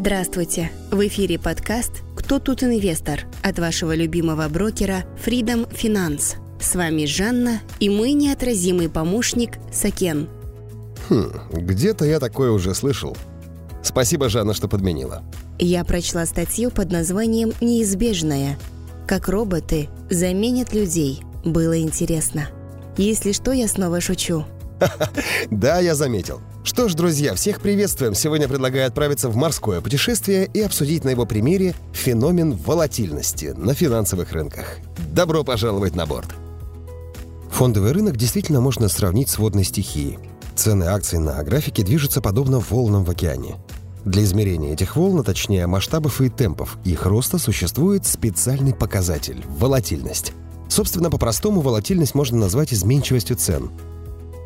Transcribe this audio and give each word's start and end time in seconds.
Здравствуйте! 0.00 0.70
В 0.92 1.04
эфире 1.08 1.40
подкаст 1.40 1.90
«Кто 2.14 2.38
тут 2.38 2.62
инвестор?» 2.62 3.26
от 3.42 3.58
вашего 3.58 3.96
любимого 3.96 4.48
брокера 4.48 5.04
Freedom 5.26 5.68
Finance. 5.72 6.36
С 6.60 6.76
вами 6.76 7.04
Жанна 7.04 7.62
и 7.80 7.90
мой 7.90 8.12
неотразимый 8.12 8.88
помощник 8.88 9.54
Сакен. 9.72 10.28
Хм, 11.08 11.32
где-то 11.50 12.04
я 12.04 12.20
такое 12.20 12.52
уже 12.52 12.76
слышал. 12.76 13.16
Спасибо, 13.82 14.28
Жанна, 14.28 14.54
что 14.54 14.68
подменила. 14.68 15.24
Я 15.58 15.84
прочла 15.84 16.26
статью 16.26 16.70
под 16.70 16.92
названием 16.92 17.52
«Неизбежное. 17.60 18.56
Как 19.08 19.28
роботы 19.28 19.88
заменят 20.08 20.72
людей». 20.74 21.22
Было 21.44 21.76
интересно. 21.80 22.48
Если 22.96 23.32
что, 23.32 23.50
я 23.50 23.66
снова 23.66 24.00
шучу. 24.00 24.44
Да, 25.50 25.80
я 25.80 25.94
заметил. 25.94 26.40
Что 26.62 26.88
ж, 26.88 26.94
друзья, 26.94 27.34
всех 27.34 27.60
приветствуем. 27.60 28.14
Сегодня 28.14 28.48
предлагаю 28.48 28.86
отправиться 28.86 29.28
в 29.28 29.36
морское 29.36 29.80
путешествие 29.80 30.48
и 30.52 30.60
обсудить 30.60 31.04
на 31.04 31.10
его 31.10 31.26
примере 31.26 31.74
феномен 31.92 32.52
волатильности 32.54 33.54
на 33.56 33.74
финансовых 33.74 34.32
рынках. 34.32 34.76
Добро 35.12 35.44
пожаловать 35.44 35.96
на 35.96 36.06
борт. 36.06 36.28
Фондовый 37.50 37.92
рынок 37.92 38.16
действительно 38.16 38.60
можно 38.60 38.88
сравнить 38.88 39.30
с 39.30 39.38
водной 39.38 39.64
стихией. 39.64 40.18
Цены 40.54 40.84
акций 40.84 41.18
на 41.18 41.42
графике 41.42 41.82
движутся 41.82 42.20
подобно 42.20 42.60
волнам 42.60 43.04
в 43.04 43.10
океане. 43.10 43.56
Для 44.04 44.22
измерения 44.22 44.72
этих 44.72 44.96
волн, 44.96 45.20
а 45.20 45.22
точнее 45.22 45.66
масштабов 45.66 46.20
и 46.20 46.28
темпов 46.28 46.78
их 46.84 47.04
роста, 47.06 47.38
существует 47.38 48.06
специальный 48.06 48.74
показатель– 48.74 49.44
волатильность. 49.48 50.32
Собственно, 50.68 51.10
по-простому 51.10 51.60
волатильность 51.60 52.14
можно 52.14 52.38
назвать 52.38 52.72
изменчивостью 52.72 53.36
цен– 53.36 53.70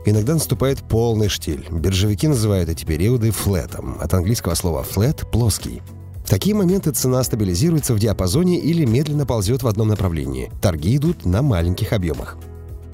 Иногда 0.05 0.35
наступает 0.35 0.83
полный 0.83 1.29
штиль. 1.29 1.67
Биржевики 1.71 2.27
называют 2.27 2.69
эти 2.69 2.85
периоды 2.85 3.31
флетом, 3.31 3.99
от 4.01 4.13
английского 4.15 4.55
слова 4.55 4.83
«флет»— 4.83 5.31
«плоский». 5.33 5.81
В 6.25 6.31
такие 6.31 6.55
моменты 6.55 6.91
цена 6.93 7.23
стабилизируется 7.23 7.95
в 7.95 7.99
диапазоне 7.99 8.59
или 8.59 8.85
медленно 8.85 9.27
ползет 9.27 9.63
в 9.63 9.69
одном 9.69 9.89
направлении. 9.89 10.51
Торги 10.61 10.97
идут 10.97 11.25
на 11.25 11.43
маленьких 11.43 11.93
объемах. 11.93 12.37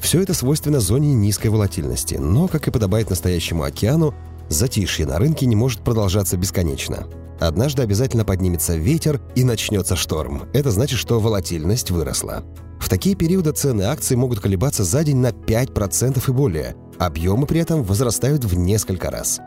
Все 0.00 0.22
это 0.22 0.34
свойственно 0.34 0.80
зоне 0.80 1.14
низкой 1.14 1.48
волатильности, 1.48 2.14
но, 2.14 2.48
как 2.48 2.68
и 2.68 2.70
подобает 2.70 3.10
настоящему 3.10 3.62
океану, 3.62 4.14
затишье 4.48 5.06
на 5.06 5.18
рынке 5.18 5.46
не 5.46 5.56
может 5.56 5.80
продолжаться 5.80 6.36
бесконечно. 6.36 7.06
Однажды 7.40 7.82
обязательно 7.82 8.24
поднимется 8.24 8.76
ветер 8.76 9.20
и 9.34 9.44
начнется 9.44 9.96
шторм. 9.96 10.44
Это 10.52 10.70
значит, 10.70 10.98
что 10.98 11.20
волатильность 11.20 11.90
выросла. 11.90 12.44
В 12.80 12.88
такие 12.88 13.14
периоды 13.14 13.52
цены 13.52 13.82
акций 13.82 14.16
могут 14.16 14.40
колебаться 14.40 14.84
за 14.84 15.04
день 15.04 15.18
на 15.18 15.30
5% 15.30 16.22
и 16.26 16.32
более. 16.32 16.76
Объемы 16.98 17.46
при 17.46 17.60
этом 17.60 17.82
возрастают 17.82 18.44
в 18.44 18.56
несколько 18.56 19.10
раз. 19.10 19.40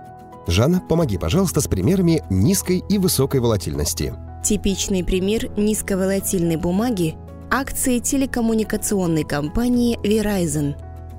Жанна, 0.48 0.82
помоги, 0.88 1.18
пожалуйста, 1.18 1.62
с 1.62 1.68
примерами 1.68 2.24
низкой 2.30 2.84
и 2.90 2.98
высокой 2.98 3.40
волатильности. 3.42 4.14
Типичный 4.44 5.04
пример 5.04 5.52
низковолатильной 5.58 6.56
бумаги– 6.56 7.16
акции 7.52 8.00
телекоммуникационной 8.00 9.24
компании 9.24 10.00
Verizon. 10.04 10.76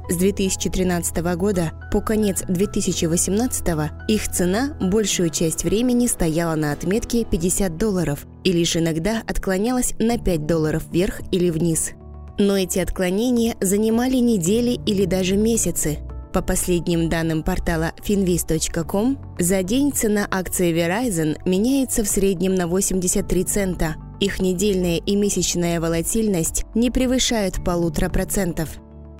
С 0.09 0.17
2013 0.17 1.19
года 1.37 1.73
по 1.93 2.01
конец 2.01 2.43
2018 2.49 3.65
их 4.09 4.29
цена 4.29 4.77
большую 4.81 5.31
часть 5.31 5.63
времени 5.63 6.07
стояла 6.07 6.57
на 6.57 6.73
отметке 6.73 7.25
50 7.25 7.77
долларов 7.77 8.27
и 8.43 8.51
лишь 8.51 8.77
иногда 8.77 9.23
отклонялась 9.27 9.95
на 10.01 10.19
5 10.19 10.47
долларов 10.47 10.83
вверх 10.91 11.21
или 11.31 11.51
вниз. 11.51 11.93
Но 12.39 12.57
эти 12.57 12.81
отклонения 12.81 13.55
занимали 13.61 14.17
недели 14.17 14.81
или 14.85 15.05
даже 15.05 15.37
месяцы. 15.37 15.99
По 16.33 16.41
последним 16.41 17.11
данным 17.11 17.43
портала 17.43 17.93
finviz.com, 18.03 19.19
за 19.39 19.63
день 19.63 19.93
цена 19.93 20.27
акции 20.31 20.73
Verizon 20.73 21.37
меняется 21.45 22.03
в 22.05 22.09
среднем 22.09 22.55
на 22.55 22.67
83 22.67 23.45
цента. 23.45 23.97
Их 24.19 24.41
недельная 24.41 24.97
и 24.97 25.15
месячная 25.15 25.81
волатильность 25.81 26.65
не 26.75 26.91
превышает 26.91 27.63
полутора 27.63 28.09
процентов. 28.09 28.71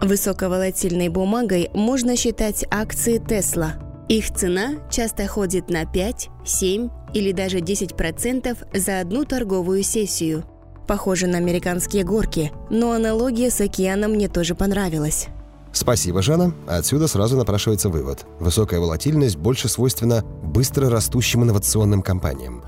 Высоковолатильной 0.01 1.11
бумагой 1.11 1.71
можно 1.75 2.17
считать 2.17 2.65
акции 2.71 3.21
Tesla. 3.21 3.73
Их 4.09 4.33
цена 4.33 4.77
часто 4.91 5.27
ходит 5.27 5.69
на 5.69 5.85
5, 5.85 6.29
7 6.47 6.89
или 7.13 7.33
даже 7.33 7.59
10% 7.59 8.79
за 8.79 9.01
одну 9.01 9.25
торговую 9.25 9.83
сессию– 9.83 10.45
Похоже 10.87 11.27
на 11.27 11.39
американские 11.39 12.05
горки, 12.05 12.51
но 12.69 12.93
аналогия 12.93 13.51
с 13.51 13.61
океаном 13.61 14.13
мне 14.13 14.29
тоже 14.29 14.55
понравилась. 14.55 15.29
Спасибо, 15.73 16.23
Жанна. 16.23 16.53
Отсюда 16.67 17.09
сразу 17.09 17.37
напрашивается 17.37 17.89
вывод. 17.89 18.27
Высокая 18.41 18.81
волатильность 18.81 19.37
больше 19.37 19.69
свойственна 19.69 20.25
быстро 20.43 20.91
растущим 20.91 21.43
инновационным 21.43 22.03
компаниям. 22.03 22.63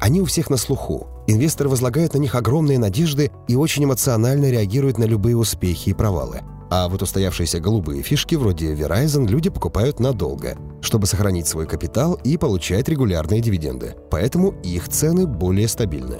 Они 0.00 0.20
у 0.20 0.24
всех 0.24 0.48
на 0.48 0.56
слуху. 0.56 1.08
Инвесторы 1.26 1.68
возлагают 1.68 2.14
на 2.14 2.18
них 2.18 2.34
огромные 2.34 2.78
надежды 2.78 3.30
и 3.48 3.56
очень 3.56 3.84
эмоционально 3.84 4.50
реагируют 4.50 4.96
на 4.96 5.04
любые 5.04 5.36
успехи 5.36 5.90
и 5.90 5.94
провалы. 5.94 6.40
А 6.70 6.88
вот 6.88 7.02
устоявшиеся 7.02 7.60
голубые 7.60 8.02
фишки 8.02 8.34
вроде 8.34 8.74
Verizon 8.74 9.26
люди 9.26 9.50
покупают 9.50 10.00
надолго, 10.00 10.56
чтобы 10.82 11.06
сохранить 11.06 11.46
свой 11.46 11.66
капитал 11.66 12.18
и 12.24 12.36
получать 12.36 12.88
регулярные 12.88 13.40
дивиденды. 13.40 13.96
Поэтому 14.10 14.54
их 14.62 14.88
цены 14.88 15.26
более 15.26 15.66
стабильны. 15.66 16.18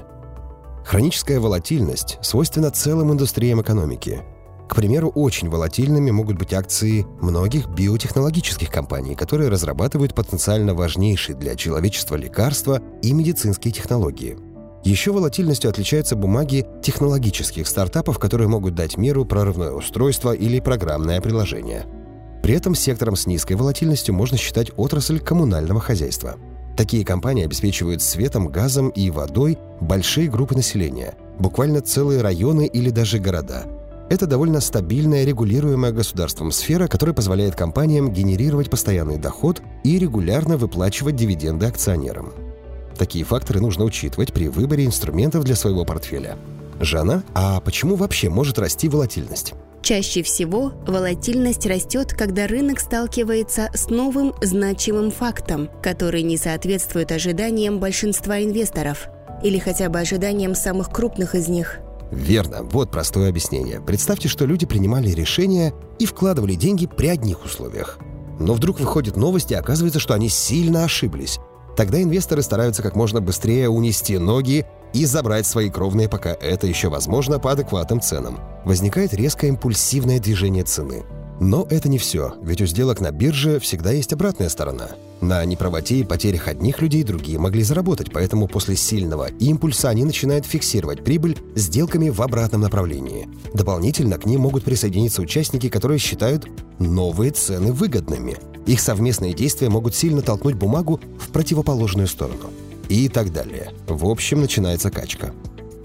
Хроническая 0.85 1.39
волатильность 1.39 2.19
свойственна 2.23 2.71
целым 2.71 3.13
индустриям 3.13 3.61
экономики. 3.61 4.23
К 4.69 4.75
примеру, 4.75 5.09
очень 5.09 5.49
волатильными 5.49 6.11
могут 6.11 6.37
быть 6.39 6.53
акции 6.53 7.07
многих 7.21 7.69
биотехнологических 7.69 8.71
компаний, 8.71 9.15
которые 9.15 9.49
разрабатывают 9.49 10.15
потенциально 10.15 10.75
важнейшие 10.75 11.37
для 11.37 11.57
человечества 11.57 12.17
лекарства 12.17 12.83
и 13.03 13.13
медицинские 13.13 13.73
технологии. 13.73 14.37
Еще 14.85 15.11
волатильностью 15.11 15.71
отличаются 15.71 16.17
бумаги 16.17 16.67
технологических 16.83 17.67
стартапов, 17.67 18.19
которые 18.19 18.49
могут 18.49 18.75
дать 18.75 18.97
меру 18.97 19.25
прорывное 19.25 19.73
устройство 19.73 20.33
или 20.33 20.61
программное 20.61 21.21
приложение. 21.21 21.87
При 22.43 22.55
этом 22.55 22.75
сектором 22.75 23.17
с 23.17 23.27
низкой 23.27 23.55
волатильностью 23.55 24.15
можно 24.15 24.37
считать 24.37 24.71
отрасль 24.77 25.19
коммунального 25.19 25.81
хозяйства– 25.81 26.37
Такие 26.79 27.05
компании 27.05 27.45
обеспечивают 27.45 28.03
светом, 28.03 28.47
газом 28.47 28.91
и 28.91 29.11
водой 29.11 29.59
большие 29.81 30.31
группы 30.31 30.55
населения, 30.55 31.17
буквально 31.41 31.81
целые 31.81 32.23
районы 32.23 32.69
или 32.69 32.91
даже 32.91 33.19
города. 33.19 33.65
Это 34.11 34.27
довольно 34.27 34.61
стабильная, 34.61 35.25
регулируемая 35.25 35.93
государством 35.93 36.51
сфера, 36.51 36.89
которая 36.89 37.15
позволяет 37.15 37.55
компаниям 37.55 38.11
генерировать 38.11 38.71
постоянный 38.71 39.19
доход 39.19 39.61
и 39.85 39.99
регулярно 39.99 40.57
выплачивать 40.57 41.17
дивиденды 41.17 41.67
акционерам. 41.67 42.33
Такие 42.97 43.25
факторы 43.25 43.61
нужно 43.61 43.85
учитывать 43.85 44.33
при 44.33 44.49
выборе 44.49 44.87
инструментов 44.87 45.45
для 45.45 45.55
своего 45.55 45.85
портфеля. 45.85 46.37
Жанна, 46.81 47.23
а 47.35 47.61
почему 47.61 47.97
вообще 47.97 48.31
может 48.31 48.59
расти 48.59 48.89
волатильность? 48.89 49.53
Чаще 49.83 50.23
всего 50.23 50.73
волатильность 50.87 51.67
растет, 51.67 52.13
когда 52.13 52.47
рынок 52.47 52.81
сталкивается 52.81 53.71
с 53.75 53.89
новым 53.89 54.35
значимым 54.43 55.11
фактом, 55.11 55.71
который 55.83 56.23
не 56.23 56.37
соответствует 56.37 57.13
ожиданиям 57.13 57.79
большинства 57.79 58.43
инвесторов 58.43 59.09
или 59.43 59.59
хотя 59.59 59.89
бы 59.89 60.01
ожиданиям 60.01 60.55
самых 60.55 60.91
крупных 60.91 61.35
из 61.35 61.49
них. 61.49 61.81
Верно, 62.11 62.63
вот 62.63 62.91
простое 62.91 63.29
объяснение. 63.29 63.81
Представьте, 63.81 64.29
что 64.29 64.47
люди 64.47 64.67
принимали 64.67 65.11
решения 65.11 65.75
и 65.99 66.07
вкладывали 66.07 66.55
деньги 66.55 66.87
при 66.87 67.09
одних 67.09 67.45
условиях. 67.45 67.99
Но 68.39 68.55
вдруг 68.55 68.81
выходит 68.81 69.17
новость, 69.17 69.51
и 69.51 69.55
оказывается, 69.55 70.01
что 70.01 70.15
они 70.15 70.29
сильно 70.29 70.85
ошиблись. 70.85 71.39
Тогда 71.77 72.03
инвесторы 72.03 72.43
стараются 72.43 72.83
как 72.83 72.97
можно 72.97 73.21
быстрее 73.21 73.69
унести 73.69 74.19
ноги 74.19 74.67
и 74.93 75.05
забрать 75.05 75.47
свои 75.47 75.71
кровные, 75.71 76.09
пока 76.09 76.31
это 76.31 76.67
еще 76.67 76.89
возможно 76.89 77.39
по 77.39 77.53
адекватным 77.53 78.01
ценам. 78.01 78.41
Возникает 78.65 79.15
резкое 79.15 79.49
импульсивное 79.49 80.19
движение 80.19 80.65
цены. 80.65 81.05
Но 81.41 81.67
это 81.71 81.89
не 81.89 81.99
все, 81.99 82.35
ведь 82.43 82.61
у 82.61 82.67
сделок 82.67 83.01
на 83.01 83.13
бирже 83.13 83.61
всегда 83.61 83.93
есть 83.93 84.13
обратная 84.13 84.49
сторона. 84.49 84.89
На 85.21 85.45
неправоте 85.45 85.97
и 85.97 86.05
потерях 86.05 86.49
одних 86.49 86.81
людей 86.81 87.03
другие 87.03 87.39
могли 87.39 87.63
заработать, 87.63 88.13
поэтому 88.13 88.47
после 88.49 88.77
сильного 88.77 89.29
импульса 89.41 89.89
они 89.89 90.05
начинают 90.05 90.47
фиксировать 90.47 91.05
прибыль 91.05 91.39
сделками 91.55 92.09
в 92.09 92.23
обратном 92.23 92.61
направлении. 92.61 93.29
Дополнительно 93.55 94.19
к 94.19 94.27
ним 94.27 94.43
могут 94.43 94.65
присоединиться 94.65 95.23
участники, 95.23 95.69
которые 95.69 95.99
считают 95.99 96.49
новые 96.79 97.33
цены 97.33 97.73
выгодными. 97.73 98.37
Их 98.67 98.81
совместные 98.81 99.33
действия 99.33 99.69
могут 99.69 99.95
сильно 99.95 100.23
толкнуть 100.23 100.55
бумагу 100.55 101.01
в 101.19 101.31
противоположную 101.31 102.07
сторону 102.07 102.51
и 102.89 103.09
так 103.09 103.33
далее. 103.33 103.73
В 103.87 104.07
общем, 104.07 104.41
начинается 104.41 104.91
качка. 104.91 105.33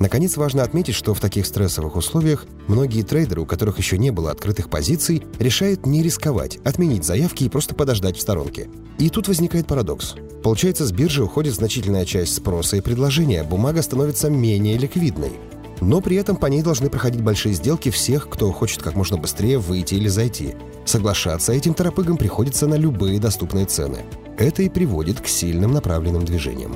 Наконец, 0.04 0.36
важно 0.36 0.64
отметить, 0.64 0.96
что 0.96 1.14
в 1.14 1.22
таких 1.22 1.46
стрессовых 1.46 1.96
условиях 1.96 2.46
многие 2.68 3.04
трейдеры, 3.04 3.40
у 3.40 3.46
которых 3.46 3.78
еще 3.78 3.98
не 3.98 4.12
было 4.12 4.32
открытых 4.32 4.70
позиций, 4.70 5.24
решают 5.40 5.86
не 5.86 6.04
рисковать, 6.04 6.58
отменить 6.66 7.06
заявки 7.06 7.46
и 7.46 7.50
просто 7.50 7.74
подождать 7.74 8.18
в 8.18 8.22
сторонке. 8.22 8.68
И 8.98 9.10
тут 9.10 9.30
возникает 9.30 9.66
парадокс. 9.66 10.16
Получается, 10.44 10.86
с 10.86 10.92
биржи 10.92 11.24
уходит 11.24 11.54
значительная 11.54 12.04
часть 12.04 12.36
спроса 12.36 12.76
и 12.76 12.82
предложения, 12.82 13.46
бумага 13.46 13.82
становится 13.82 14.30
менее 14.30 14.78
ликвидной. 14.78 15.32
Но 15.80 16.02
при 16.02 16.18
этом 16.18 16.36
по 16.36 16.48
ней 16.48 16.64
должны 16.64 16.90
проходить 16.90 17.22
большие 17.22 17.56
сделки 17.56 17.90
всех, 17.90 18.28
кто 18.28 18.52
хочет 18.52 18.84
как 18.84 18.96
можно 18.96 19.16
быстрее 19.16 19.58
выйти 19.58 19.96
или 19.96 20.10
зайти. 20.10 20.56
Соглашаться 20.84 21.54
этим 21.54 21.74
торопыгам 21.74 22.18
приходится 22.18 22.68
на 22.68 22.76
любые 22.76 23.22
доступные 23.22 23.68
цены. 23.68 24.00
Это 24.38 24.64
и 24.64 24.70
приводит 24.70 25.22
к 25.22 25.28
сильным 25.28 25.72
направленным 25.72 26.26
движениям. 26.26 26.76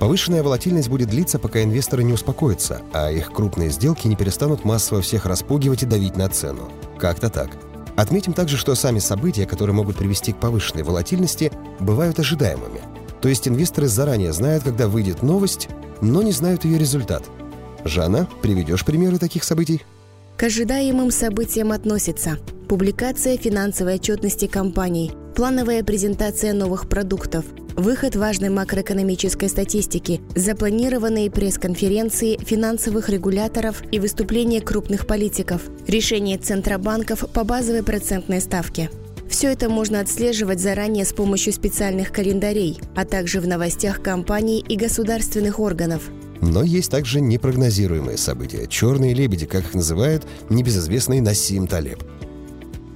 Повышенная 0.00 0.42
волатильность 0.42 0.88
будет 0.88 1.10
длиться, 1.10 1.38
пока 1.38 1.62
инвесторы 1.62 2.02
не 2.02 2.14
успокоятся, 2.14 2.80
а 2.94 3.12
их 3.12 3.30
крупные 3.32 3.68
сделки 3.68 4.08
не 4.08 4.16
перестанут 4.16 4.64
массово 4.64 5.02
всех 5.02 5.26
распугивать 5.26 5.82
и 5.82 5.86
давить 5.86 6.16
на 6.16 6.30
цену. 6.30 6.72
Как-то 6.98 7.28
так. 7.28 7.50
Отметим 7.96 8.32
также, 8.32 8.56
что 8.56 8.74
сами 8.74 8.98
события, 8.98 9.44
которые 9.44 9.76
могут 9.76 9.98
привести 9.98 10.32
к 10.32 10.40
повышенной 10.40 10.84
волатильности, 10.84 11.52
бывают 11.80 12.18
ожидаемыми. 12.18 12.80
То 13.20 13.28
есть 13.28 13.46
инвесторы 13.46 13.88
заранее 13.88 14.32
знают, 14.32 14.64
когда 14.64 14.88
выйдет 14.88 15.22
новость, 15.22 15.68
но 16.00 16.22
не 16.22 16.32
знают 16.32 16.64
ее 16.64 16.78
результат. 16.78 17.24
Жанна, 17.84 18.26
приведешь 18.40 18.86
примеры 18.86 19.18
таких 19.18 19.44
событий? 19.44 19.82
К 20.38 20.44
ожидаемым 20.44 21.10
событиям 21.10 21.72
относятся 21.72 22.38
публикация 22.70 23.36
финансовой 23.36 23.96
отчетности 23.96 24.46
компаний, 24.46 25.12
плановая 25.36 25.84
презентация 25.84 26.54
новых 26.54 26.88
продуктов, 26.88 27.44
выход 27.80 28.14
важной 28.14 28.50
макроэкономической 28.50 29.48
статистики, 29.48 30.20
запланированные 30.34 31.30
пресс-конференции 31.30 32.38
финансовых 32.38 33.08
регуляторов 33.08 33.82
и 33.90 33.98
выступления 33.98 34.60
крупных 34.60 35.06
политиков, 35.06 35.62
решение 35.86 36.38
центробанков 36.38 37.28
по 37.32 37.44
базовой 37.44 37.82
процентной 37.82 38.40
ставке. 38.40 38.90
Все 39.28 39.52
это 39.52 39.68
можно 39.68 40.00
отслеживать 40.00 40.60
заранее 40.60 41.04
с 41.04 41.12
помощью 41.12 41.52
специальных 41.52 42.12
календарей, 42.12 42.78
а 42.96 43.04
также 43.04 43.40
в 43.40 43.46
новостях 43.46 44.02
компаний 44.02 44.64
и 44.68 44.76
государственных 44.76 45.60
органов. 45.60 46.02
Но 46.40 46.62
есть 46.62 46.90
также 46.90 47.20
непрогнозируемые 47.20 48.16
события. 48.16 48.66
Черные 48.66 49.14
лебеди, 49.14 49.46
как 49.46 49.64
их 49.64 49.74
называют 49.74 50.26
небезызвестный 50.48 51.20
Насим 51.20 51.66
Талеб– 51.66 52.02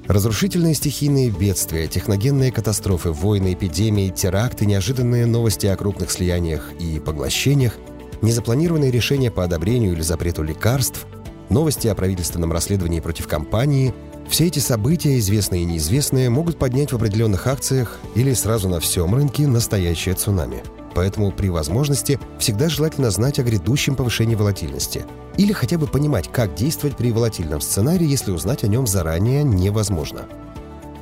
Разрушительные 0.06 0.75
стихийные 0.75 1.31
бедствия, 1.31 1.89
техногенные 1.89 2.53
катастрофы, 2.53 3.11
войны, 3.11 3.55
эпидемии, 3.55 4.11
теракты, 4.11 4.67
неожиданные 4.67 5.25
новости 5.25 5.67
о 5.67 5.77
крупных 5.77 6.11
слияниях 6.11 6.73
и 6.79 7.01
поглощениях, 7.01 7.75
незапланированные 8.21 8.91
решения 8.91 9.31
по 9.31 9.45
одобрению 9.45 9.95
или 9.95 10.03
запрету 10.03 10.43
лекарств, 10.43 11.06
новости 11.49 11.89
о 11.89 11.95
правительственном 11.95 12.53
расследовании 12.53 13.01
против 13.01 13.29
компании– 13.29 13.95
все 14.29 14.47
эти 14.47 14.59
события, 14.59 15.19
известные 15.19 15.62
и 15.62 15.67
неизвестные, 15.67 16.31
могут 16.31 16.59
поднять 16.59 16.93
в 16.93 16.97
определенных 16.97 17.47
акциях 17.47 17.99
или 18.15 18.33
сразу 18.33 18.71
на 18.71 18.81
всем 18.81 19.15
рынке 19.15 19.47
настоящее 19.47 20.15
цунами– 20.15 20.62
Поэтому 20.94 21.32
при 21.32 21.49
возможности 21.49 22.19
всегда 22.38 22.69
желательно 22.69 23.11
знать 23.11 23.38
о 23.38 23.43
грядущем 23.43 23.96
повышении 23.96 24.35
волатильности. 24.35 25.05
Или 25.37 25.52
хотя 25.52 25.76
бы 25.76 25.87
понимать, 25.87 26.31
как 26.31 26.55
действовать 26.55 26.96
при 26.96 27.11
волатильном 27.11 27.61
сценарии, 27.61 28.06
если 28.06 28.31
узнать 28.31 28.64
о 28.64 28.69
нем 28.69 28.87
заранее 28.87 29.43
невозможно. 29.43 30.26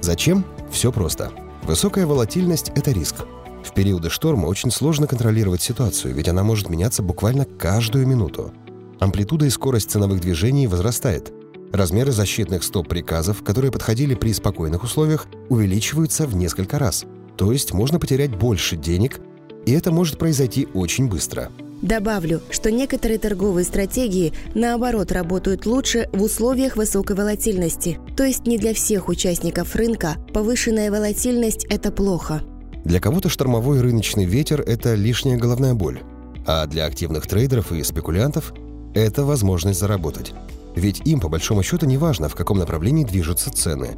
Зачем? 0.00 0.44
Все 0.70 0.90
просто. 0.90 1.30
Высокая 1.62 2.06
волатильность– 2.06 2.72
это 2.74 2.90
риск. 2.90 3.16
В 3.62 3.72
периоды 3.72 4.10
шторма 4.10 4.46
очень 4.46 4.70
сложно 4.70 5.06
контролировать 5.06 5.62
ситуацию, 5.62 6.14
ведь 6.14 6.28
она 6.28 6.42
может 6.42 6.68
меняться 6.68 7.02
буквально 7.02 7.44
каждую 7.44 8.06
минуту. 8.06 8.52
Амплитуда 8.98 9.46
и 9.46 9.50
скорость 9.50 9.90
ценовых 9.90 10.20
движений 10.20 10.66
возрастает. 10.66 11.32
Размеры 11.72 12.12
защитных 12.12 12.64
стоп-приказов, 12.64 13.42
которые 13.42 13.70
подходили 13.70 14.14
при 14.14 14.32
спокойных 14.32 14.82
условиях, 14.82 15.26
увеличиваются 15.48 16.26
в 16.26 16.34
несколько 16.34 16.78
раз. 16.78 17.04
То 17.36 17.52
есть 17.52 17.72
можно 17.72 17.98
потерять 17.98 18.36
больше 18.36 18.76
денег, 18.76 19.20
и 19.66 19.72
это 19.72 19.90
может 19.90 20.18
произойти 20.18 20.68
очень 20.74 21.08
быстро. 21.08 21.50
Добавлю, 21.82 22.40
что 22.50 22.70
некоторые 22.70 23.18
торговые 23.18 23.64
стратегии, 23.64 24.32
наоборот, 24.54 25.10
работают 25.10 25.66
лучше 25.66 26.08
в 26.12 26.22
условиях 26.22 26.76
высокой 26.76 27.16
волатильности. 27.16 27.98
То 28.16 28.24
есть 28.24 28.46
не 28.46 28.56
для 28.56 28.72
всех 28.72 29.08
участников 29.08 29.74
рынка 29.74 30.16
повышенная 30.32 30.92
волатильность– 30.92 31.64
это 31.70 31.90
плохо. 31.90 32.42
Для 32.84 33.00
кого-то 33.00 33.28
штормовой 33.28 33.80
рыночный 33.80 34.24
ветер– 34.24 34.60
это 34.66 34.94
лишняя 34.94 35.36
головная 35.36 35.74
боль. 35.74 36.00
А 36.46 36.66
для 36.66 36.84
активных 36.86 37.26
трейдеров 37.26 37.72
и 37.72 37.82
спекулянтов– 37.82 38.54
это 38.94 39.24
возможность 39.24 39.80
заработать. 39.80 40.32
Ведь 40.76 41.00
им, 41.04 41.20
по 41.20 41.28
большому 41.28 41.64
счету, 41.64 41.86
не 41.86 41.98
важно, 41.98 42.28
в 42.28 42.34
каком 42.36 42.58
направлении 42.58 43.04
движутся 43.04 43.50
цены. 43.50 43.96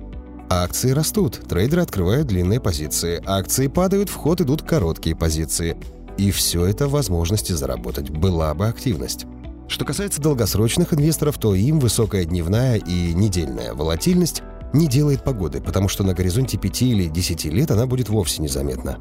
Акции 0.63 0.93
растут, 0.93 1.41
трейдеры 1.49 1.83
открывают 1.83 2.29
длинные 2.29 2.61
позиции, 2.61 3.21
акции 3.27 3.67
падают, 3.67 4.09
в 4.09 4.15
ход 4.15 4.41
идут 4.41 4.63
короткие 4.63 5.17
позиции. 5.17 5.77
И 6.17 6.31
все 6.31 6.65
это 6.65 6.87
возможности 6.87 7.51
заработать, 7.51 8.11
была 8.11 8.55
бы 8.55 8.69
активность. 8.69 9.27
Что 9.67 9.85
касается 9.85 10.23
долгосрочных 10.23 10.95
инвесторов, 10.95 11.39
то 11.39 11.57
им 11.57 11.81
высокая 11.81 12.25
дневная 12.25 12.77
и 12.77 13.15
недельная 13.15 13.75
волатильность 13.75 14.45
не 14.73 14.87
делает 14.87 15.25
погоды, 15.25 15.61
потому 15.61 15.89
что 15.89 16.05
на 16.05 16.15
горизонте 16.15 16.57
5 16.57 16.83
или 16.83 17.09
10 17.09 17.47
лет 17.47 17.73
она 17.73 17.87
будет 17.87 18.09
вовсе 18.09 18.41
незаметна. 18.41 18.99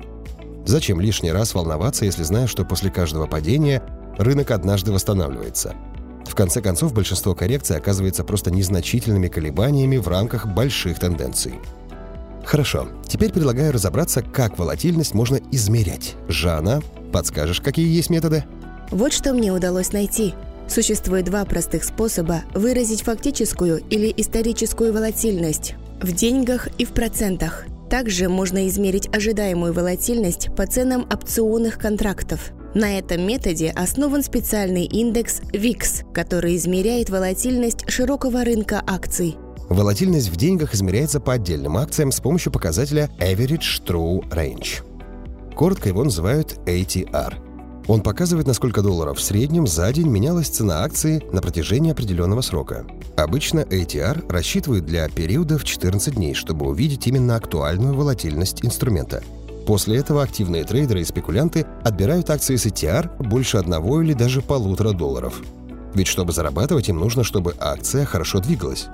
Зачем 0.65 0.99
лишний 0.99 1.31
раз 1.31 1.53
волноваться, 1.53 2.03
если 2.03 2.23
знаешь, 2.23 2.49
что 2.49 2.65
после 2.65 2.89
каждого 2.89 3.27
падения 3.27 3.83
рынок 4.17 4.49
однажды 4.49 4.91
восстанавливается– 4.91 5.75
в 6.33 6.35
конце 6.35 6.61
концов, 6.61 6.95
большинство 6.95 7.35
коррекций 7.35 7.77
оказывается 7.77 8.23
просто 8.23 8.49
незначительными 8.49 9.27
колебаниями 9.27 9.97
в 9.97 10.07
рамках 10.07 10.47
больших 10.47 10.97
тенденций. 10.97 11.53
Хорошо, 12.43 12.89
теперь 13.07 13.31
предлагаю 13.31 13.71
разобраться, 13.71 14.23
как 14.23 14.57
волатильность 14.57 15.13
можно 15.13 15.39
измерять. 15.51 16.15
Жанна, 16.27 16.81
подскажешь, 17.11 17.61
какие 17.61 17.87
есть 17.87 18.09
методы? 18.09 18.45
Вот 18.89 19.13
что 19.13 19.31
мне 19.31 19.53
удалось 19.53 19.93
найти. 19.93 20.33
Существует 20.67 21.25
два 21.25 21.45
простых 21.45 21.83
способа 21.83 22.41
выразить 22.55 23.03
фактическую 23.03 23.83
или 23.91 24.11
историческую 24.17 24.91
волатильность 24.91 25.75
в 26.01 26.11
деньгах 26.13 26.67
и 26.79 26.85
в 26.85 26.93
процентах. 26.93 27.65
Также 27.91 28.27
можно 28.27 28.67
измерить 28.67 29.07
ожидаемую 29.15 29.71
волатильность 29.71 30.49
по 30.55 30.65
ценам 30.65 31.07
опционных 31.11 31.77
контрактов– 31.77 32.53
на 32.73 32.97
этом 32.97 33.25
методе 33.27 33.69
основан 33.69 34.23
специальный 34.23 34.85
индекс 34.85 35.41
VIX, 35.51 36.11
который 36.13 36.55
измеряет 36.55 37.09
волатильность 37.09 37.89
широкого 37.89 38.43
рынка 38.43 38.81
акций. 38.85 39.35
Волатильность 39.69 40.29
в 40.29 40.35
деньгах 40.35 40.73
измеряется 40.73 41.19
по 41.19 41.33
отдельным 41.33 41.77
акциям 41.77 42.11
с 42.11 42.19
помощью 42.19 42.51
показателя 42.51 43.09
Average 43.19 43.83
True 43.85 44.29
Range. 44.29 44.83
Коротко 45.55 45.89
его 45.89 46.03
называют 46.03 46.59
ATR. 46.65 47.35
Он 47.87 48.01
показывает, 48.01 48.47
на 48.47 48.53
сколько 48.53 48.81
долларов 48.81 49.17
в 49.17 49.21
среднем 49.21 49.67
за 49.67 49.91
день 49.91 50.07
менялась 50.07 50.47
цена 50.47 50.83
акции 50.83 51.21
на 51.31 51.41
протяжении 51.41 51.91
определенного 51.91 52.41
срока. 52.41 52.85
Обычно 53.17 53.59
ATR 53.59 54.31
рассчитывают 54.31 54.85
для 54.85 55.07
периода 55.09 55.57
в 55.57 55.63
14 55.63 56.15
дней, 56.15 56.33
чтобы 56.33 56.67
увидеть 56.67 57.07
именно 57.07 57.35
актуальную 57.35 57.93
волатильность 57.93 58.63
инструмента– 58.63 59.21
После 59.65 59.97
этого 59.97 60.23
активные 60.23 60.65
трейдеры 60.65 61.01
и 61.01 61.05
спекулянты 61.05 61.65
отбирают 61.83 62.29
акции 62.29 62.55
с 62.55 62.65
ETR 62.65 63.09
больше 63.23 63.57
одного 63.57 64.01
или 64.01 64.13
даже 64.13 64.41
полутора 64.41 64.91
долларов. 64.91 65.41
Ведь 65.93 66.07
чтобы 66.07 66.33
зарабатывать, 66.33 66.89
им 66.89 66.97
нужно, 66.97 67.23
чтобы 67.23 67.55
акция 67.59 68.05
хорошо 68.05 68.39
двигалась. 68.39 68.87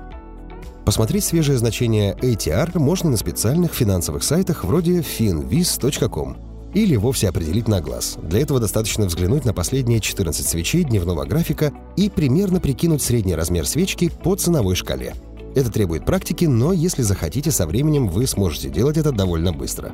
Посмотреть 0.86 1.24
свежее 1.24 1.58
значение 1.58 2.16
ATR 2.16 2.78
можно 2.80 3.10
на 3.10 3.18
специальных 3.18 3.74
финансовых 3.74 4.24
сайтах 4.24 4.64
вроде 4.64 5.00
finviz.com 5.00 6.38
или 6.74 6.96
вовсе 6.96 7.30
определить 7.30 7.68
на 7.68 7.82
глаз. 7.82 8.18
Для 8.22 8.42
этого 8.42 8.60
достаточно 8.60 9.06
взглянуть 9.06 9.46
на 9.46 9.54
последние 9.54 10.00
14 10.00 10.48
свечей 10.48 10.84
дневного 10.84 11.26
графика 11.26 11.72
и 11.96 12.10
примерно 12.10 12.60
прикинуть 12.60 13.02
средний 13.02 13.36
размер 13.36 13.66
свечки 13.66 14.12
по 14.24 14.36
ценовой 14.36 14.76
шкале. 14.76 15.16
Это 15.56 15.72
требует 15.72 16.06
практики, 16.06 16.46
но 16.46 16.74
если 16.74 17.02
захотите, 17.02 17.52
со 17.52 17.66
временем 17.66 18.08
вы 18.08 18.28
сможете 18.28 18.70
делать 18.70 18.98
это 18.98 19.12
довольно 19.12 19.52
быстро. 19.52 19.94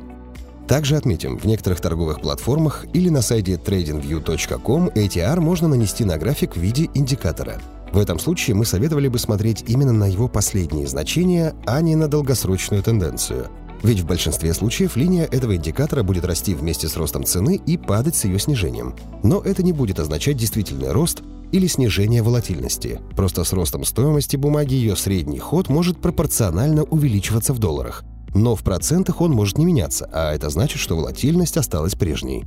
Также 0.68 0.96
отметим, 0.96 1.38
в 1.38 1.44
некоторых 1.44 1.80
торговых 1.80 2.20
платформах 2.20 2.86
или 2.92 3.08
на 3.08 3.22
сайте 3.22 3.54
tradingview.com 3.54 4.88
ATR 4.88 5.40
можно 5.40 5.68
нанести 5.68 6.04
на 6.04 6.18
график 6.18 6.56
в 6.56 6.60
виде 6.60 6.90
индикатора. 6.94 7.60
В 7.92 7.98
этом 7.98 8.18
случае 8.18 8.56
мы 8.56 8.64
советовали 8.64 9.06
бы 9.06 9.18
смотреть 9.18 9.64
именно 9.68 9.92
на 9.92 10.06
его 10.06 10.26
последние 10.28 10.88
значения, 10.88 11.54
а 11.66 11.80
не 11.80 11.94
на 11.94 12.08
долгосрочную 12.08 12.82
тенденцию. 12.82 13.46
Ведь 13.84 14.00
в 14.00 14.06
большинстве 14.06 14.52
случаев 14.54 14.96
линия 14.96 15.24
этого 15.24 15.54
индикатора 15.54 16.02
будет 16.02 16.24
расти 16.24 16.54
вместе 16.54 16.88
с 16.88 16.96
ростом 16.96 17.24
цены 17.24 17.60
и 17.64 17.76
падать 17.76 18.16
с 18.16 18.24
ее 18.24 18.40
снижением. 18.40 18.96
Но 19.22 19.40
это 19.40 19.62
не 19.62 19.72
будет 19.72 20.00
означать 20.00 20.36
действительный 20.36 20.90
рост 20.90 21.22
или 21.52 21.68
снижение 21.68 22.22
волатильности. 22.22 23.00
Просто 23.14 23.44
с 23.44 23.52
ростом 23.52 23.84
стоимости 23.84 24.34
бумаги 24.36 24.74
ее 24.74 24.96
средний 24.96 25.38
ход 25.38 25.68
может 25.68 26.00
пропорционально 26.00 26.82
увеличиваться 26.82 27.52
в 27.52 27.60
долларах– 27.60 28.02
но 28.36 28.54
в 28.54 28.62
процентах 28.62 29.20
он 29.20 29.32
может 29.32 29.58
не 29.58 29.64
меняться, 29.64 30.08
а 30.12 30.34
это 30.34 30.50
значит, 30.50 30.78
что 30.78 30.96
волатильность 30.96 31.56
осталась 31.56 31.94
прежней. 31.94 32.44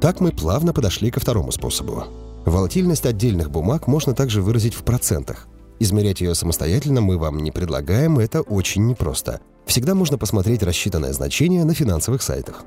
Так 0.00 0.20
мы 0.20 0.32
плавно 0.32 0.72
подошли 0.72 1.10
ко 1.10 1.20
второму 1.20 1.52
способу. 1.52 2.04
Волатильность 2.46 3.04
отдельных 3.04 3.50
бумаг 3.50 3.86
можно 3.86 4.14
также 4.14 4.40
выразить 4.40 4.74
в 4.74 4.82
процентах. 4.82 5.46
Измерять 5.78 6.22
ее 6.22 6.34
самостоятельно 6.34 7.00
мы 7.02 7.18
вам 7.18 7.38
не 7.38 7.50
предлагаем, 7.50 8.18
это 8.18 8.40
очень 8.40 8.86
непросто. 8.86 9.40
Всегда 9.66 9.94
можно 9.94 10.16
посмотреть 10.16 10.62
рассчитанное 10.62 11.12
значение 11.12 11.64
на 11.64 11.74
финансовых 11.74 12.22
сайтах. 12.22 12.64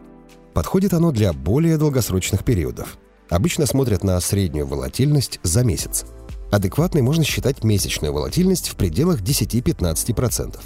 Подходит 0.54 0.94
оно 0.94 1.12
для 1.12 1.34
более 1.34 1.78
долгосрочных 1.78 2.44
периодов. 2.44 2.98
Обычно 3.30 3.66
смотрят 3.66 4.04
на 4.04 4.20
среднюю 4.20 4.68
волатильность 4.68 5.40
за 5.42 5.64
месяц. 5.64 6.06
Адекватной 6.52 7.02
можно 7.02 7.24
считать 7.24 7.64
месячную 7.64 8.14
волатильность 8.14 8.70
в 8.70 8.76
пределах 8.76 9.22
10-15%. 9.22 10.60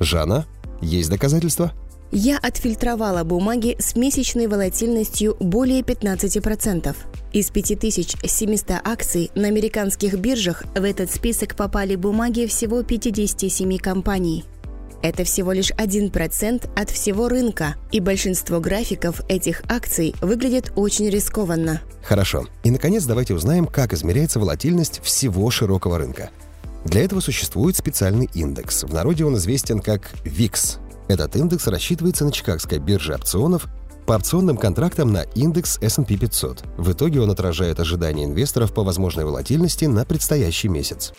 Жанна, 0.00 0.46
есть 0.80 1.10
доказательства? 1.10 1.72
Я 2.10 2.38
отфильтровала 2.38 3.22
бумаги 3.22 3.76
с 3.78 3.94
месячной 3.94 4.46
волатильностью 4.46 5.36
более 5.40 5.82
15%. 5.82 6.96
Из 7.32 7.50
5700 7.50 8.80
акций 8.82 9.30
на 9.34 9.48
американских 9.48 10.14
биржах 10.18 10.64
в 10.74 10.84
этот 10.84 11.10
список 11.10 11.54
попали 11.54 11.96
бумаги 11.96 12.46
всего 12.46 12.82
57 12.82 13.76
компаний. 13.76 14.44
Это 15.02 15.24
всего 15.24 15.52
лишь 15.52 15.70
1% 15.70 16.68
от 16.74 16.90
всего 16.90 17.28
рынка, 17.28 17.76
и 17.92 18.00
большинство 18.00 18.58
графиков 18.58 19.20
этих 19.28 19.62
акций 19.68 20.14
выглядит 20.20 20.72
очень 20.74 21.08
рискованно. 21.08 21.82
Хорошо. 22.02 22.46
И, 22.64 22.70
наконец, 22.70 23.04
давайте 23.04 23.34
узнаем, 23.34 23.66
как 23.66 23.92
измеряется 23.92 24.40
волатильность 24.40 25.00
всего 25.04 25.50
широкого 25.50 25.98
рынка. 25.98 26.30
Для 26.88 27.04
этого 27.04 27.20
существует 27.20 27.76
специальный 27.76 28.30
индекс. 28.32 28.82
В 28.82 28.94
народе 28.94 29.26
он 29.26 29.36
известен 29.36 29.80
как 29.80 30.10
VIX. 30.24 30.78
Этот 31.08 31.36
индекс 31.36 31.66
рассчитывается 31.66 32.24
на 32.24 32.32
Чикагской 32.32 32.78
бирже 32.78 33.14
опционов 33.14 33.66
по 34.06 34.14
опционным 34.14 34.56
контрактам 34.56 35.12
на 35.12 35.24
индекс 35.34 35.78
S&P 35.82 36.16
500. 36.16 36.64
В 36.78 36.92
итоге 36.92 37.20
он 37.20 37.30
отражает 37.30 37.78
ожидания 37.78 38.24
инвесторов 38.24 38.72
по 38.72 38.84
возможной 38.84 39.26
волатильности 39.26 39.84
на 39.84 40.06
предстоящий 40.06 40.68
месяц. 40.68 41.12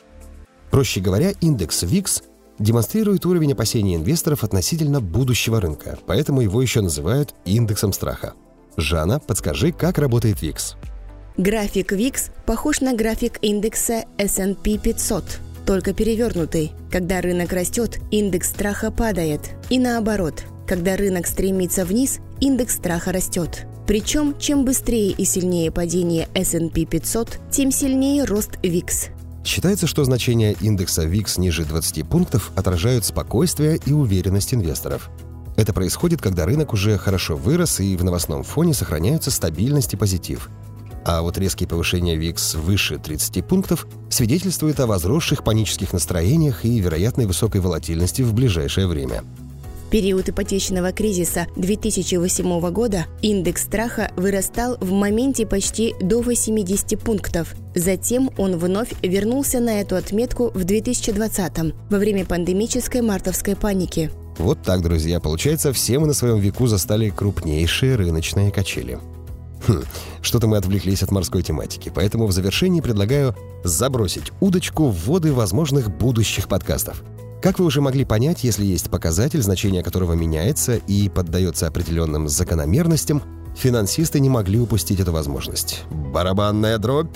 Проще 0.71 1.01
говоря, 1.01 1.33
индекс 1.39 1.83
VIX 1.83 2.23
демонстрирует 2.57 3.27
уровень 3.27 3.53
опасений 3.53 3.95
инвесторов 3.95 4.43
относительно 4.43 5.01
будущего 5.01 5.61
рынка, 5.61 5.99
поэтому 6.07 6.41
его 6.41 6.63
еще 6.63 6.81
называют 6.81 7.35
индексом 7.45 7.93
страха. 7.93 8.33
Жанна, 8.75 9.19
подскажи, 9.19 9.71
как 9.71 9.99
работает 9.99 10.41
VIX? 10.41 10.75
График 11.37 11.93
VIX 11.93 12.31
похож 12.47 12.81
на 12.81 12.95
график 12.95 13.37
индекса 13.41 14.05
S&P 14.17 14.79
500, 14.79 15.23
только 15.69 15.93
перевернутый. 15.93 16.71
Когда 16.91 17.21
рынок 17.21 17.53
растет, 17.53 17.99
индекс 18.09 18.49
страха 18.49 18.89
падает. 18.89 19.51
И 19.69 19.77
наоборот, 19.77 20.43
когда 20.65 20.97
рынок 20.97 21.27
стремится 21.27 21.85
вниз, 21.85 22.21
индекс 22.39 22.77
страха 22.77 23.11
растет. 23.11 23.67
Причем, 23.85 24.35
чем 24.39 24.65
быстрее 24.65 25.11
и 25.11 25.25
сильнее 25.25 25.71
падение 25.71 26.27
S&P 26.33 26.85
500, 26.85 27.37
тем 27.51 27.71
сильнее 27.71 28.23
рост 28.23 28.57
VIX. 28.63 29.09
Считается, 29.45 29.85
что 29.85 30.03
значения 30.05 30.55
индекса 30.59 31.05
VIX 31.05 31.39
ниже 31.39 31.65
20 31.65 32.09
пунктов 32.09 32.51
отражают 32.55 33.05
спокойствие 33.05 33.79
и 33.85 33.93
уверенность 33.93 34.55
инвесторов. 34.55 35.11
Это 35.55 35.71
происходит, 35.71 36.19
когда 36.19 36.47
рынок 36.47 36.73
уже 36.73 36.97
хорошо 36.97 37.35
вырос 37.35 37.79
и 37.79 37.95
в 37.95 38.03
новостном 38.03 38.41
фоне 38.41 38.73
сохраняются 38.73 39.29
стабильность 39.29 39.93
и 39.93 39.97
позитив. 39.97 40.49
А 41.05 41.21
вот 41.21 41.37
резкие 41.37 41.67
повышения 41.67 42.15
VIX 42.15 42.57
выше 42.59 42.97
30 42.97 43.45
пунктов 43.45 43.87
свидетельствуют 44.09 44.79
о 44.79 44.87
возросших 44.87 45.43
панических 45.43 45.93
настроениях 45.93 46.65
и 46.65 46.79
вероятной 46.79 47.25
высокой 47.25 47.61
волатильности 47.61 48.21
в 48.21 48.33
ближайшее 48.33 48.87
время– 48.87 49.23
период 49.89 50.29
ипотечного 50.29 50.91
кризиса 50.91 51.47
2008 51.55 52.71
года 52.71 53.05
индекс 53.21 53.63
страха 53.63 54.11
вырастал 54.15 54.77
в 54.79 54.91
моменте 54.91 55.45
почти 55.45 55.95
до 55.99 56.21
80 56.21 56.99
пунктов. 56.99 57.55
Затем 57.75 58.29
он 58.37 58.57
вновь 58.57 58.93
вернулся 59.01 59.59
на 59.59 59.81
эту 59.81 59.95
отметку 59.95 60.51
в 60.53 60.63
2020 60.63 61.73
во 61.89 61.97
время 61.97 62.25
пандемической 62.25 63.01
мартовской 63.01 63.55
паники. 63.55 64.11
Вот 64.37 64.61
так, 64.63 64.81
друзья. 64.81 65.19
Получается, 65.19 65.73
все 65.73 65.99
мы 65.99 66.07
на 66.07 66.13
своем 66.13 66.39
веку 66.39 66.67
застали 66.67 67.09
крупнейшие 67.09 67.95
рыночные 67.95 68.51
качели. 68.51 68.99
Хм, 69.69 69.83
что-то 70.21 70.47
мы 70.47 70.57
отвлеклись 70.57 71.03
от 71.03 71.11
морской 71.11 71.43
тематики, 71.43 71.91
поэтому 71.93 72.25
в 72.25 72.31
завершении 72.31 72.81
предлагаю 72.81 73.35
забросить 73.63 74.31
удочку 74.39 74.89
в 74.89 75.07
воды 75.07 75.31
возможных 75.31 75.89
будущих 75.89 76.47
подкастов– 76.47 77.03
как 77.41 77.57
вы 77.57 77.65
уже 77.65 77.79
могли 77.79 78.03
понять, 78.03 78.43
если 78.43 78.65
есть 78.65 78.89
показатель, 78.89 79.41
значение 79.41 79.81
которого 79.81 80.11
меняется 80.11 80.75
и 80.75 81.07
поддается 81.07 81.67
определенным 81.67 82.27
закономерностям, 82.27 83.23
финансисты 83.55 84.19
не 84.19 84.27
могли 84.29 84.59
упустить 84.59 84.99
эту 84.99 85.13
возможность. 85.13 85.83
Барабанная 85.89 86.77
дробь. 86.77 87.15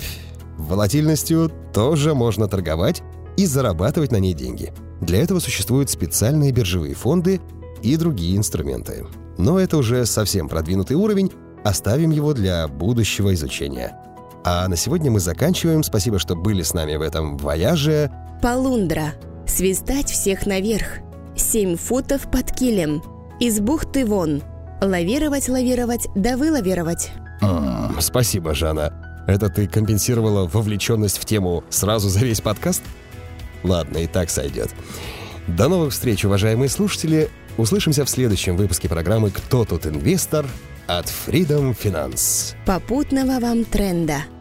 Волатильностью 0.56 1.52
тоже 1.74 2.14
можно 2.14 2.48
торговать 2.48 3.02
и 3.36 3.44
зарабатывать 3.44 4.12
на 4.12 4.16
ней 4.16 4.32
деньги. 4.32 4.72
Для 5.02 5.20
этого 5.20 5.40
существуют 5.40 5.90
специальные 5.90 6.52
биржевые 6.52 6.94
фонды 6.94 7.42
и 7.82 7.96
другие 7.98 8.38
инструменты. 8.38 9.06
Но 9.36 9.58
это 9.58 9.76
уже 9.76 10.06
совсем 10.06 10.48
продвинутый 10.48 10.96
уровень, 10.96 11.32
оставим 11.64 12.10
его 12.10 12.34
для 12.34 12.68
будущего 12.68 13.34
изучения. 13.34 13.96
А 14.44 14.68
на 14.68 14.76
сегодня 14.76 15.10
мы 15.10 15.20
заканчиваем. 15.20 15.82
Спасибо, 15.82 16.18
что 16.18 16.36
были 16.36 16.62
с 16.62 16.74
нами 16.74 16.96
в 16.96 17.02
этом 17.02 17.38
вояже. 17.38 18.10
Полундра 18.42 19.14
Свистать 19.46 20.10
всех 20.10 20.46
наверх. 20.46 20.98
Семь 21.36 21.76
футов 21.76 22.30
под 22.30 22.52
килем. 22.52 23.02
Из 23.40 23.60
бухты 23.60 24.04
вон. 24.04 24.42
Лавировать, 24.80 25.48
лавировать, 25.48 26.08
да 26.14 26.36
вылавировать. 26.36 27.10
Mm, 27.40 28.00
спасибо, 28.00 28.54
Жанна. 28.54 28.92
Это 29.26 29.48
ты 29.48 29.66
компенсировала 29.66 30.46
вовлеченность 30.46 31.18
в 31.18 31.24
тему 31.24 31.64
сразу 31.70 32.08
за 32.08 32.20
весь 32.20 32.40
подкаст? 32.40 32.82
Ладно, 33.62 33.98
и 33.98 34.06
так 34.06 34.30
сойдет. 34.30 34.70
До 35.46 35.68
новых 35.68 35.92
встреч, 35.92 36.24
уважаемые 36.24 36.68
слушатели. 36.68 37.30
Услышимся 37.56 38.04
в 38.04 38.10
следующем 38.10 38.56
выпуске 38.56 38.88
программы 38.88 39.30
«Кто 39.30 39.64
тут 39.64 39.86
инвестор?» 39.86 40.46
От 40.86 41.06
Freedom 41.06 41.74
Finance. 41.84 42.54
Попутного 42.64 43.38
вам 43.38 43.64
тренда. 43.64 44.33